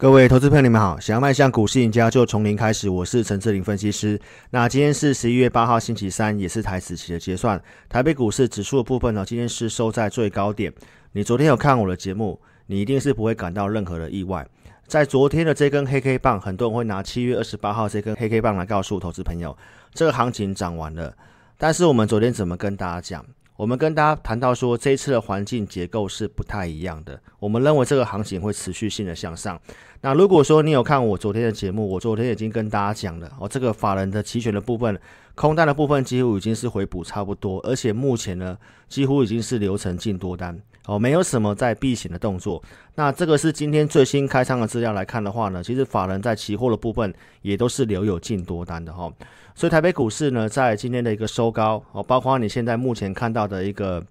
[0.00, 0.98] 各位投资朋友，你们好！
[0.98, 2.88] 想要迈向股市赢家，就从零开始。
[2.88, 4.18] 我是陈志霖分析师。
[4.48, 7.62] 那今天是十一月八号，星期三，也是台指期的结算。
[7.86, 10.72] 台北股市指数的部分呢，今天是收在最高点。
[11.12, 14.48] 你昨天有看我的节目，你一定是不会感到任何的意外。
[14.86, 19.54] 在昨天的这根黑 K 棒，很多人会拿七月二十八号这根黑 K 棒来告诉投资朋友，
[19.92, 21.14] 这个行情涨完了。
[21.58, 23.22] 但是我们昨天怎么跟大家讲？
[23.60, 27.20] 我们跟大家谈到说，这一次的环境结构是不太一样的。
[27.38, 29.60] 我们认为这个行情会持续性的向上。
[30.00, 34.98] 那如果说你有看我昨天的节目，我昨天已经跟大家讲了哦，这个法人的期权的部分，
[35.34, 38.56] 空单的部分几乎已经是回补差不多，而且目前呢，
[38.88, 42.62] 几乎已经是流程进多单哦，没有什么在避险的动作。
[42.94, 47.12] 那这个是今天最新开仓的资料来看的话呢，其实法人在期货的部分
[47.42, 49.12] 也都是留有净多单的哈、哦。
[49.54, 54.04] 所以台北股市呢，在今天的一个收高哦，包括你现在目前看到的一个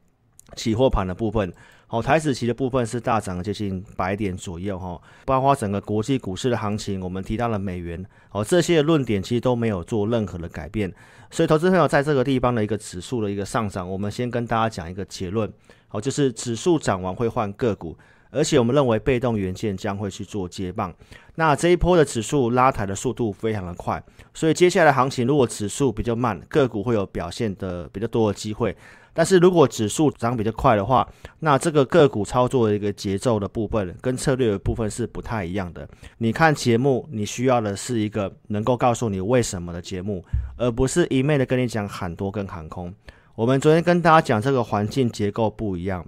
[0.55, 1.51] 期货盘的部分。
[1.91, 10.93] 哦，台指期的部分是大涨接近百点左右哈，包括整个国际股市的行情，我们提到了美元，哦，这些论点其实都没有做任何的改变，
[11.31, 15.51] 所以投资朋友在这个地方的一个指数的一个上涨，我们先跟大家讲一个结论，
[15.89, 17.97] 好，就是指数涨完会换个股，
[18.31, 20.93] 而且我们认为被动元件将会去做接棒，
[21.35, 24.01] 那这一波的指数拉抬的速度非常的快，
[24.33, 28.75] 所以接下来的行情如果指数比较慢，个股会有表现的比较多的机会。
[29.11, 31.05] 但是如果指数涨比较快的话，
[31.39, 35.85] 那这个个股操作的一个节奏的部分跟策略的部分是不太一样的。
[36.19, 40.23] 你看节目，你需要的是一个能够告诉你为什么的节目，
[40.55, 42.93] 而不是一昧的跟你讲喊多跟喊空。
[43.39, 46.05] 我们昨天跟大家讲这个环境结构不一样，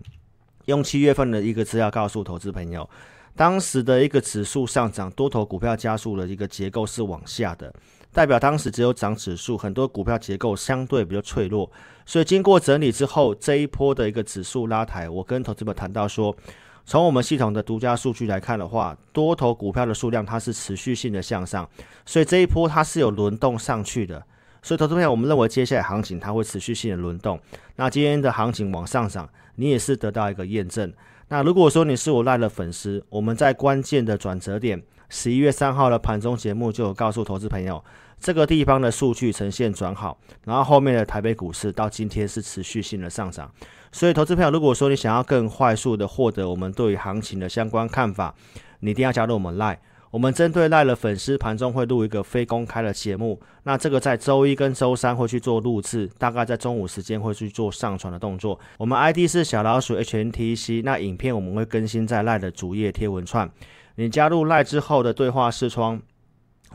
[0.66, 2.90] 用七月份的一个资料告诉投资朋友，
[3.38, 7.74] 当时的一个指数上涨，多头股票加速的一个结构是往下的。
[8.12, 11.72] 代表当时只有涨指数，很多股票结构相对比较脆弱，
[12.06, 16.36] 所以经过整理之后，这一波的一个指数拉抬，我跟投资们谈到说，
[16.84, 21.66] 从我们系统的独家数据来看的话，多头股票的数量它是持续性的向上，
[22.06, 24.22] 所以这一波它是有轮动上去的，
[24.62, 27.40] 所以投资朋友，我们认为接下来行情它会持续性的轮动，
[27.76, 30.94] 那今天的行情往上涨，你也是得到一个验证。
[31.30, 34.84] 那如果说你是我赖的粉丝，我们在关键的转折点。
[35.10, 37.84] 十一月三号的盘中节目就有告诉投资朋友，
[38.18, 43.52] 这个地方的数据呈现转好，然后后面的台北股市到今天是持续性的上涨，
[43.92, 48.34] 所以投资朋友，如果说你想要更快速的获得我们对于行情的相关看法，
[48.80, 49.78] 你一定要加入我们赖。
[50.12, 58.60] 我们针对赖的粉丝盘中会录一个非公开的节目，那这个在周一跟周三会去做录制，大概在中午时间会去做上传的动作。
[58.78, 63.50] 我们 ID 是小老鼠 HNTC，那影片我们会更新在赖的主页贴文串。
[63.96, 66.02] 你加入赖之后的对话视窗，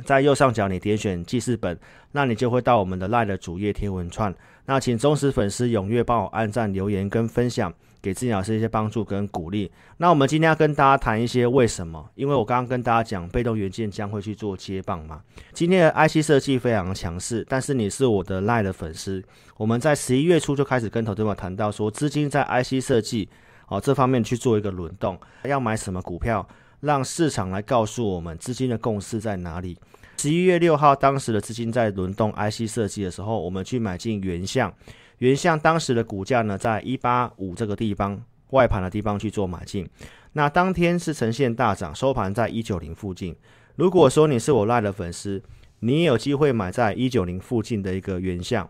[0.03, 1.79] 在右上角你点选记事本，
[2.13, 4.35] 那你就会到我们的赖的主页贴文串。
[4.65, 7.73] 那请忠实粉丝踊跃帮我按赞、留言跟分享，
[8.07, 9.69] 给自己老师一些帮助跟鼓励。
[9.97, 12.09] 那我们今天要跟大家谈一些为什么？
[12.15, 15.21] 因为我刚刚跟大家讲，被动元件将会去做接棒嘛。
[15.53, 19.21] 今天的 IC 设计非常强势，但是你是我的赖的粉丝，
[19.57, 23.29] 我们在十一月初就开始跟投资者谈到说，资金在 IC 设计
[23.67, 26.49] 哦这方面去做一个轮动，要买什么股票？
[26.79, 29.77] 让市场来告诉我们资金的共识在哪里。
[30.19, 34.73] 十一月六号，当时的资金在轮动 IC 设计的时候，我们去买进原相。
[35.19, 39.89] 原相当时的股价呢，在一八五这个地方外盘的地方去做买进。
[40.33, 43.35] 那当天是呈现大涨，收盘在一九零附近。
[43.77, 45.43] 如果说你是我赖的粉丝，
[45.81, 48.69] 你也有机会买在一九零附近的一个原相。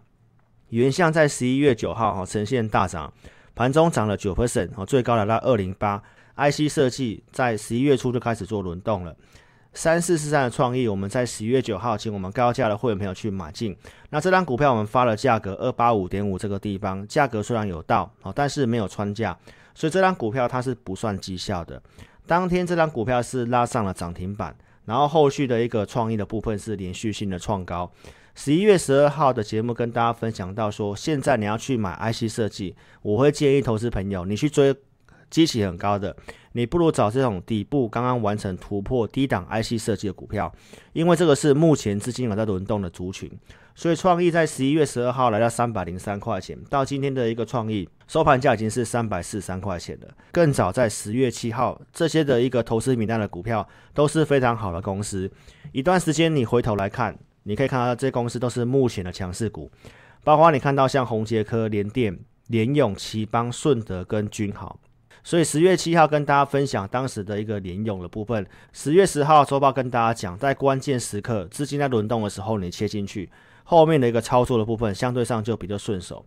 [0.71, 3.13] 原相在十一月九号哈呈现大涨，
[3.55, 6.03] 盘中涨了九 percent 哦，最高来到二零八。
[6.37, 9.17] IC 设计在十一月初就开始做轮动了，
[9.77, 13.77] 三四四三的创意，我们在十一月九号请我们高价的会员朋友去买进。
[14.09, 19.39] 那这张股票我们发了价格二八五点五这个地方，价格虽然有到，哦，但是没有穿价，
[19.75, 21.81] 所以这张股票它是不算绩效的。
[22.27, 24.57] 当天这张股票是拉上了涨停板，
[24.87, 27.93] 然后后续的一个创意的部分是连续性的创高。
[28.35, 34.75] 十一月十二号的节目跟大家分享到说，现在你要去买 IC 设计，我会建议投资朋友你去追。
[35.31, 36.17] 基期很高的，
[36.53, 40.53] 你不如找这种底部刚刚完成突破低档 IC 设计的股票，
[40.93, 43.31] 因为这个是目前资金有在轮动的族群。
[43.79, 50.09] 所以创意在十一月十二号来到三百零三块钱，到今天的一个创意收盘价已经是三百四十三块钱了。
[50.33, 55.31] 更早在十月七号，这些的一个投资名单的股票都是非常好的公司。
[55.73, 59.71] 一段时间你回头来看，你可以看到这些公司都是目前的强势股，
[60.25, 64.81] 包括你看到像宏捷科、联电、联永、奇邦、顺德跟君豪。
[65.27, 73.29] 所以十月七号跟大家分享当时的一个联咏的部分，十月十号周报跟大家讲，在关键时刻资金在轮动的时候，你切进去，
[73.65, 76.25] 后面的一个操作的部分相对上就比较顺手。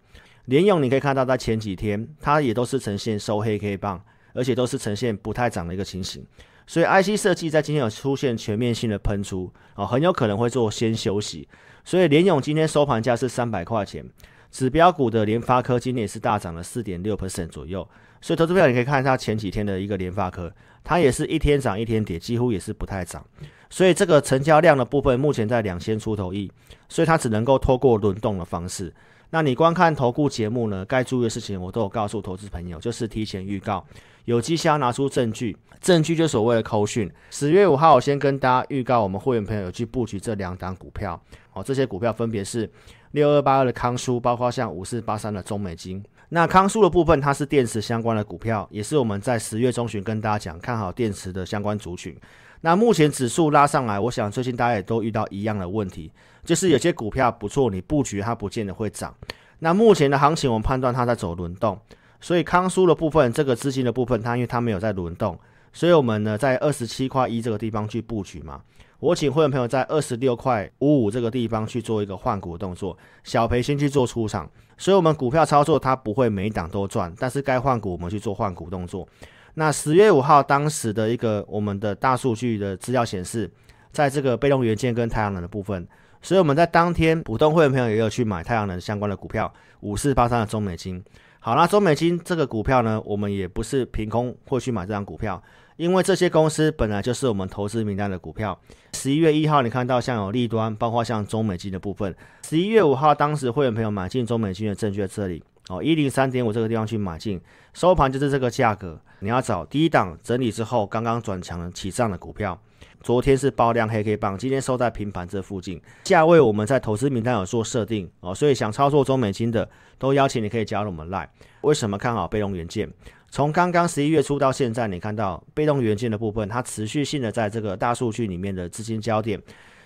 [0.48, 4.04] 联咏你可以看到，在前几天它也都是呈现收黑 K 棒，
[4.34, 6.26] 而且都是呈现不太涨的一个情形。
[6.68, 11.48] 所以 IC 设计在今天有出现全面性的喷出哦，很有可能会做先休息。
[11.86, 14.06] 所以联咏今天收盘价是三百块钱，
[14.52, 17.88] 指标股的联发科今天也是大涨了四点六 percent 左右。
[18.22, 20.52] 所以投资票你可以看一下前几天的一个联发科，
[20.84, 23.26] 它也是一天涨一天跌，几乎也是不太涨。
[23.70, 26.52] 所以这个成交量的部分目前在两千出头亿，
[26.88, 28.94] 所以它只能够透过轮动的方式。
[29.30, 33.86] 那你观看投顾节目呢，该注意的事情我都有告诉投资朋友，就是提前预告，
[34.26, 37.08] 有绩效拿出证据，证据就所谓的扣讯。
[37.30, 41.22] 十月五号我先跟大家预告，我们会员朋友有去布局这两档股票，
[41.54, 42.68] 哦，这些股票分别是
[43.12, 46.04] 六二八二的康舒，包括像五四八三的中美金。
[46.30, 52.16] 那康舒的部分，它是电池相关的股票，也是我们在十月中旬跟大家讲看好电池的相关族群。
[52.62, 56.12] 那目前指数拉上来，我想最近大家也都遇到一样的问题，
[56.44, 59.12] 就是有些股票不错，你布局它不见得会涨。
[59.60, 61.80] 那目前的行情，我们判断它在走轮动，
[62.22, 65.40] 所以康舒的部分，这个资金的部分，它因为它没有在轮动，
[65.74, 68.62] 所以我们呢在二十七块一这个地方去布局嘛。
[69.00, 74.50] 我请会员朋友在二十六块五五这个地方去做一个换股动作，小赔先去做出场。
[74.78, 79.08] 所以我们股票操作它不会每一档都赚，但是该换股我们去做换股动作。
[79.54, 83.50] 那十月五号当时的一个我们的大数据的资料显示，
[83.92, 85.88] 在这个被动元件跟太阳能的部分，
[86.22, 91.02] 所以我们在当天普通会员朋友也有去买太阳能相关的股票，五四八三的中美金。
[91.40, 95.42] 好，那中美金这个股票呢，我们也不是凭空会去买这张股票，
[95.80, 98.60] 因为这些公司本来就是我们投资名单的股票。
[98.96, 102.14] 十一月一号你看到像有利端，包括像中美金的部分。
[102.46, 105.42] 十一月五号当时会员朋友买进中美金的证据在这里。
[105.70, 107.40] 哦，一零三点五这个地方去买进，
[107.74, 109.00] 收盘就是这个价格。
[109.20, 112.60] 你要找低档整理之后刚刚转强的起涨的股票，
[113.02, 121.30] 昨天是爆量黑 K 棒，今天收在平盘这附近，价位我们在投资名单有做设定哦，所以想操作中美金的都邀请你可以加入我们 Line。
[121.62, 122.92] 为什么看好被动元件？
[123.32, 129.42] 从刚刚十一月初到现在，你看到被动元件的部分，它持续性的在这个大数据里面的资金焦点。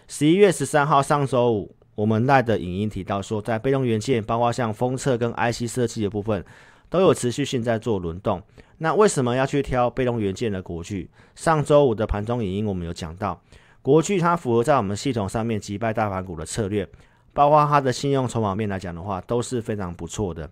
[0.07, 1.75] 十一月十三号上周五。
[1.95, 6.43] 我们赖的影音提到说，在被动元件，包括像封测跟 IC 设计的部分，
[6.89, 8.41] 都有持续性在做轮动。
[8.79, 11.07] 那为什么要去挑被动元件的国巨？
[11.35, 13.39] 上周五的盘中影音我们有讲到，
[13.83, 16.89] 国巨它符合在我们系统上面击败大盘股的策略，
[17.31, 20.49] 包括它的信用筹码面来讲的话，都是非常不错的。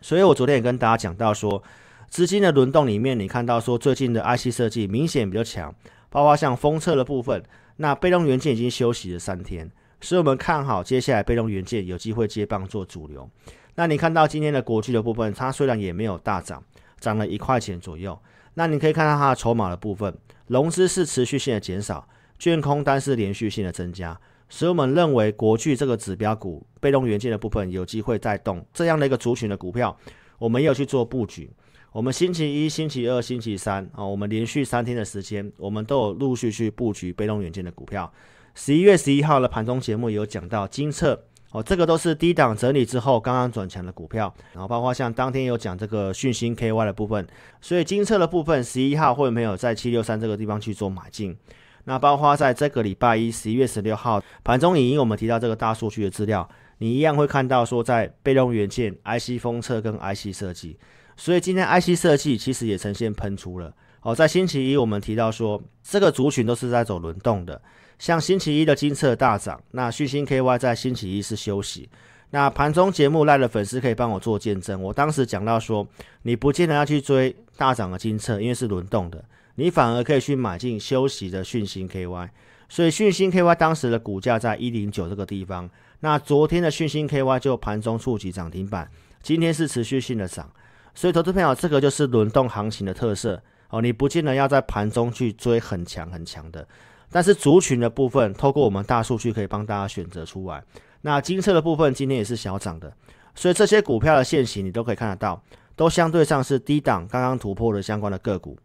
[0.00, 1.60] 所以我昨天也跟大家讲到说，
[2.10, 5.72] 资金的轮动里面，你看到说最近的 IC 设计明显比较强，
[6.10, 7.40] 包括像封测的部分，
[7.76, 9.70] 那被动元件已经休息了三天。
[10.00, 13.30] 所以我们看好接下来被动元件有机会接棒做主流。
[13.76, 16.60] 那你看到今天的国巨的部分，它虽然也没有大涨，
[16.98, 18.18] 涨了一块钱左右。
[18.54, 20.12] 那你可以看到它的筹码的部分，
[20.48, 22.08] 融资是持续性的减少，
[22.40, 24.18] 券空单是连续性的增加。
[24.48, 29.96] 所以我们认为国巨这个指标股被动元件的部分有机会带动这样的一个族群的股票，
[30.40, 31.48] 我们也有去做布局。
[31.92, 38.10] 我们星期一、星期二、星期三啊，我们连续三天的时间，我们都有陆续去布局被动元件的股票。
[38.54, 41.20] 十一月十一号的盘中节目有讲到精测
[41.50, 47.26] 哦，这个都是低档整理之后刚刚转强的股票，然后包括像当天有讲这个讯芯 KY 的部分，
[47.60, 51.36] 所以精测的部分十一号会没有在七六三这个地方去做买进。
[51.84, 56.48] 那包括在这个礼拜一十一月十六号盘中影音，我们提到这个大数据的资料，
[56.78, 60.78] 你一样会看到说在被动元件、IC 封测跟 IC 设计，
[61.20, 63.70] 所以今天 IC 设计其实也呈现喷出了
[64.00, 67.60] 哦，在星期一我们提到说这个族群都是在走轮动的。
[67.98, 71.86] 像星期一的金策大涨，那讯星 KY 在星期一是休息。
[72.30, 75.86] 那盘中节目赖的粉丝可以帮我做见证，我当时讲到说，
[76.22, 79.22] 你不见得要去追大涨的金策，因为是轮动的，
[79.56, 82.30] 你反而可以去买进休息的讯星 KY。
[82.70, 85.68] 所以讯星 KY 当时的股价在一零九这个地方，
[85.98, 88.90] 那昨天的讯星 KY 就盘中触及涨停板，
[89.22, 90.50] 今天是持续性的涨。
[90.94, 96.66] 所以投资朋友，这个就是轮动行情的特色哦，你不见得要在盘中去追很强很强的。
[97.10, 100.62] 但是族群的部分，透过我们大数据可以帮大家选择出来。
[101.02, 102.92] 那精测的部分今天也是小涨的，
[103.34, 105.42] 所以这些股票的线形你都可以看得到，
[105.74, 108.58] 都相对上是低档刚刚突破的相关的个股。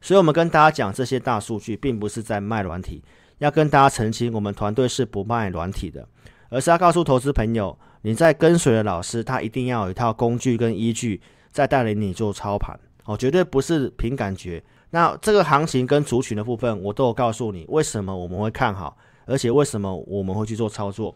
[0.00, 3.02] 所以我们跟大家讲这些大数据，并不是在卖软体，
[3.38, 6.08] 要跟大家澄清，我们团队是不卖软体的，
[6.52, 11.18] 而是要告诉投资朋友，你在跟随的老师，他一定要有一套工具跟依据，
[11.50, 14.62] 在带领你做操盘哦，绝对不是凭感觉。
[14.90, 18.94] 那这个行情跟族群的部分，我都有告诉你为什么我们会看好，
[19.24, 21.14] 而且为什么我们会去做操作。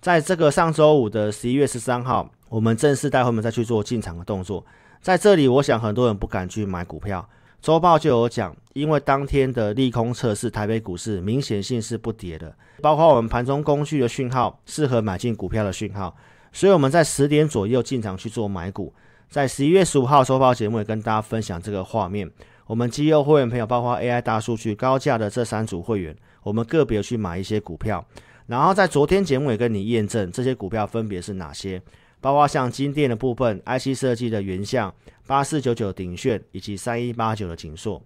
[0.00, 4.62] 在这个上周五的十一月十三号，我们正式带会们再去做进场的动作。
[5.00, 7.26] 在这里，我想很多人不敢去买股票。
[7.60, 16.16] 周报就有讲，因为当天的利空测试，台北股市明显性是不跌的，包括我们盘中工具的讯号，适合买进股票的讯号，
[16.52, 18.94] 所以我们在十点左右进场去做买股。
[19.28, 22.30] 在十一月十五号周报节目也跟大家分享这个画面。
[22.66, 28.02] 我们绩优会员朋友，包括 AI 大数据、高价的这三组会员，我们个别去买一些股票，
[28.46, 31.82] 然后在昨天节目也跟你验证这些股票分别是哪些，
[32.20, 34.92] 包括像晶电的部分、IC 设计的原相、
[35.26, 38.02] 八四九九鼎炫以及三一八九的景硕。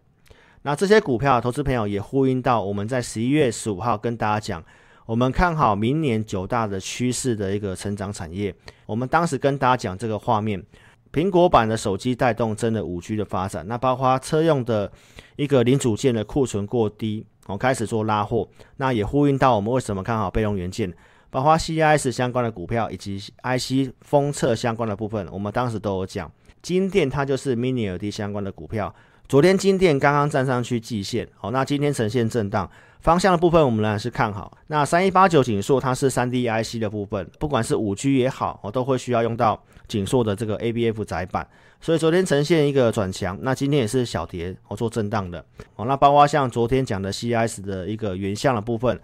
[0.63, 4.65] 那这些股票，投资朋友也呼应到我们在十一月十五号跟大家讲，
[5.07, 8.55] 我们看好明年九大的趋势的一个成长产业。
[8.87, 10.63] 我们当时跟大家讲这个画面。
[11.13, 14.91] 苹果版的手机带动真的五 G 的发展，那包括车用的
[15.37, 20.91] 一个零组件的库存过低，我开始做拉货，那也呼应到我们为什么看好备用元件，
[21.33, 26.31] 包括 CIS 相关的股票以及 IC 封测相关的部分，我们当时都有讲。
[26.61, 28.95] 金电它就是 Mini LED 相关的股票，
[29.27, 32.71] 昨天金电刚刚站上去季线，好，那今天呈现震荡。
[33.01, 34.57] 方向的部分，我们仍然是看好。
[34.69, 41.49] 那三一八九景硕，它是三 D IC 的部分，不管是五 G 也好，我都会需要用到景硕的这个 ABF 载板。
[41.81, 45.45] 所以昨天呈现一个转强，那今天也是小跌，我做震荡的。
[45.75, 49.01] 哦，那包括像昨天讲的 CIS 的一个原相的部分，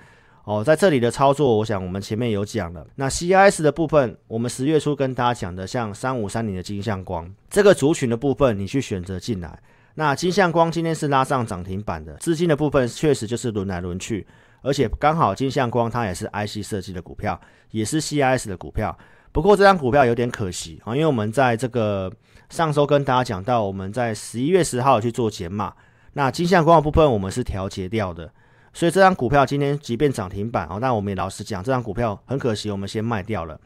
[0.49, 2.87] 哦，在这里的操作，我想我们前面有讲了。
[2.95, 9.61] 那 CIS 的部分，我们十月初跟大家讲的，像三五三零的金相光这个族群的部分，你去选择进来。
[9.97, 14.27] 那金相光今天是拉上涨停板的，资金的部分确实就是轮来轮去，
[14.63, 17.39] 而且刚好金相光它也是 IC 设计的股票，
[17.71, 18.97] 也是 CIS 的股票。
[19.33, 22.11] 不过这张股票有点可惜啊，因为我们在这个
[22.49, 25.75] 上周跟大家讲到，我们在十一月十号去做减码，
[26.15, 28.33] 那金相光的部分我们是调节掉的，
[28.79, 33.59] 所以这张股票今天即便涨停板哦，但我们也老实讲，这张股票很可惜，我们先卖掉了。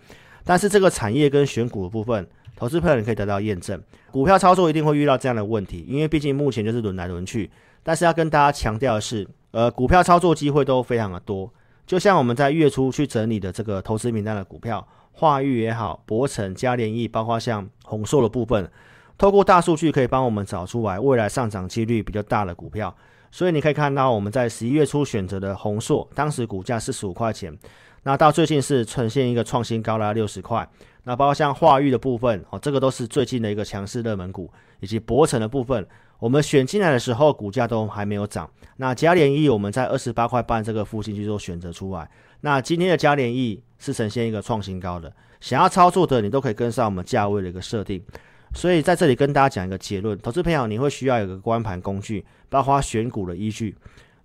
[0.42, 2.26] 但是这个产业跟选股的部分。
[2.56, 3.78] 投资朋友，你可以得到验证，
[4.10, 7.50] 股票操作一定会遇到这样的问题，因为毕竟目前就是轮来轮去。
[7.82, 11.52] 但是要跟大家强调的是，呃，股票操作机会都非常的多。
[11.86, 14.86] 就像我们在月初去整理的这个投资名单的股票，
[15.18, 18.70] 樺玉也好，博成、嘉联益，包括像宏硕的部分，
[19.18, 22.94] 透过大数据可以帮我们找出来未来上涨几率比较大的股票。
[23.32, 27.58] 所以你可以看到我们在十一月初选择的宏硕，当时股价四十五块钱，
[28.02, 30.68] 那到最近是呈现一个创新高了六十块。
[31.04, 34.48] 那包括像樺玉的部分哦，这个都是最近的一个强势热门股，
[34.80, 35.84] 以及博成的部分，
[36.18, 38.48] 我们选进来的时候股价都还没有涨。
[38.76, 42.08] 那嘉联益我们在二十八块半这个附近去做选择出来。
[42.42, 48.04] 那今天的嘉联益是呈现一个创新高的，想要操作的你都可以跟上我们价位的一个设定。
[48.54, 53.74] 所以在这里跟大家讲一个结论，投资朋友你会需要有个观盘工具，包括选股的依据。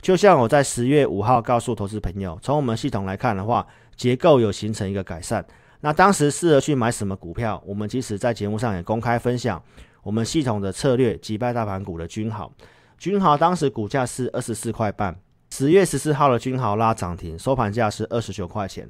[0.01, 3.65] 就像我在十月五号告诉投资朋友，从我们系统来看的话，
[3.95, 5.43] 结构有形成一个改善。
[5.81, 7.61] 那当时适合去买什么股票？
[7.65, 9.61] 我们其实在节目上也公开分享
[10.03, 12.51] 我们系统的策略，击败大盘股的均豪。
[12.97, 15.15] 均豪当时股价是二十四块半，
[15.51, 18.87] 十月十四号的均豪拉涨停，收盘价是二十九块钱。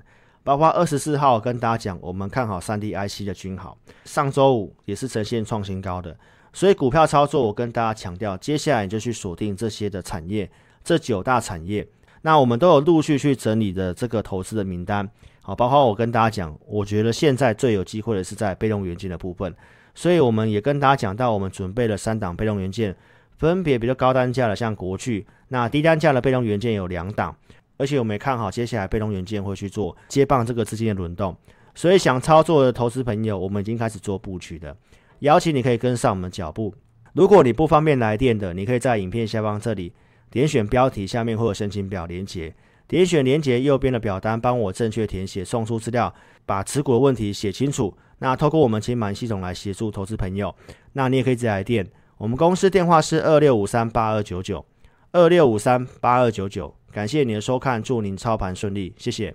[0.48, 6.18] 包括二十四号跟大家讲，我们看好三 D IC 的均好，上周五也是呈现创新高的。
[6.54, 10.50] 所以股票操作，我跟大家强调，接下来你就去锁定这些的产业，
[10.86, 11.86] 这九大产业。
[12.22, 15.10] 那我们都有陆续去整理的这个投资的名单。
[15.42, 19.54] 好，包括我跟大家讲，我觉得现在最有机会的是在被动元件的部分，
[19.94, 22.96] 所以我们也跟大家讲到，我们准备了三档被动元件，
[23.38, 27.36] 分别比较高单价的，像国巨，那低单价的被动元件有两档，
[27.78, 31.36] 而且我们也看好接下来被动元件会去做接棒这个资金的轮动，
[31.76, 34.76] 所以想操作的投资朋友，我们已经开始做布局的，
[35.20, 36.74] 邀请你可以跟上我们脚步。
[37.14, 39.94] 如果你不方便来电的，你可以在影片下方这里
[40.30, 42.54] 点选标题，下面会有申请表连结。
[42.88, 46.14] 点选连结右边的表单，帮我正确填写，送出资料，
[46.46, 47.96] 把持股的问题写清楚。
[48.20, 50.56] 那透过我们清盘系统来协助投资朋友。
[50.94, 51.86] 那你也可以直接来电，
[52.18, 54.66] 我们公司电话是二六五三八二九九，
[55.12, 56.74] 二六五三八二九九。
[56.98, 59.32] 感谢您的收看，祝您操盘顺利，谢谢。